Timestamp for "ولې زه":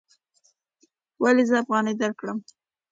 1.21-1.55